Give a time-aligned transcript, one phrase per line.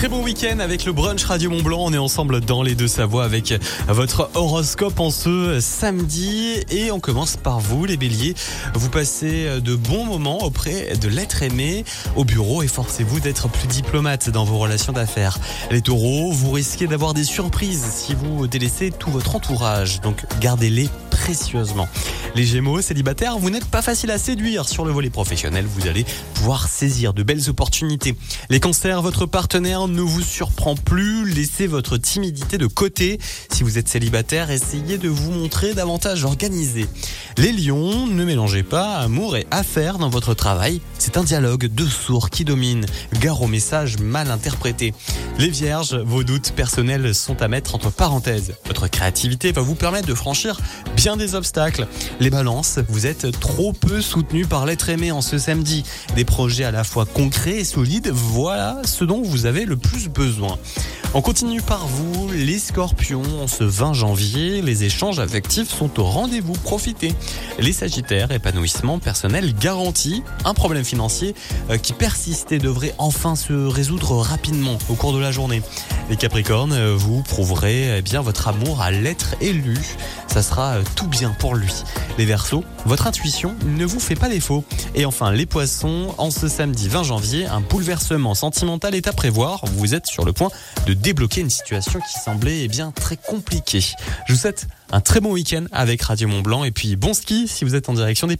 [0.00, 1.80] Très bon week-end avec le brunch Radio Mont Blanc.
[1.82, 3.52] On est ensemble dans les deux Savoies avec
[3.86, 6.64] votre horoscope en ce samedi.
[6.70, 8.34] Et on commence par vous, les béliers.
[8.72, 11.84] Vous passez de bons moments auprès de l'être aimé
[12.16, 15.38] au bureau et forcez-vous d'être plus diplomate dans vos relations d'affaires.
[15.70, 20.00] Les taureaux, vous risquez d'avoir des surprises si vous délaissez tout votre entourage.
[20.00, 21.90] Donc gardez-les précieusement.
[22.36, 25.66] Les Gémeaux, célibataires, vous n'êtes pas facile à séduire sur le volet professionnel.
[25.66, 28.14] Vous allez pouvoir saisir de belles opportunités.
[28.50, 31.28] Les cancers, votre partenaire ne vous surprend plus.
[31.28, 33.18] Laissez votre timidité de côté.
[33.50, 36.86] Si vous êtes célibataire, essayez de vous montrer davantage organisé.
[37.36, 40.80] Les lions, ne mélangez pas amour et affaires dans votre travail.
[40.98, 42.86] C'est un dialogue de sourds qui domine.
[43.20, 44.94] Gare aux messages mal interprétés.
[45.38, 48.54] Les vierges, vos doutes personnels sont à mettre entre parenthèses.
[48.66, 50.60] Votre créativité va vous permettre de franchir
[50.96, 51.88] bien des obstacles.
[52.20, 55.84] Les balances, vous êtes trop peu soutenu par l'être aimé en ce samedi.
[56.16, 60.10] Des projets à la fois concrets et solides, voilà ce dont vous avez le plus
[60.10, 60.58] besoin.
[61.14, 63.22] On continue par vous, les scorpions.
[63.42, 66.52] En ce 20 janvier, les échanges affectifs sont au rendez-vous.
[66.52, 67.14] Profitez.
[67.58, 70.22] Les sagittaires, épanouissement personnel garanti.
[70.44, 71.34] Un problème financier
[71.70, 75.62] euh, qui persistait devrait enfin se résoudre rapidement au cours de la journée.
[76.10, 79.78] Les capricornes, euh, vous prouverez eh bien votre amour à l'être élu.
[80.26, 81.72] Ça sera euh, tout bien pour lui.
[82.18, 84.64] Les versos, votre intuition ne vous fait pas défaut.
[84.96, 89.64] Et enfin, les poissons, en ce samedi 20 janvier, un bouleversement sentimental est à prévoir.
[89.76, 90.50] Vous êtes sur le point
[90.88, 93.84] de débloquer une situation qui semblait eh bien très compliquée.
[94.26, 97.46] Je vous souhaite un très bon week-end avec Radio Mont Blanc et puis bon ski
[97.46, 98.36] si vous êtes en direction des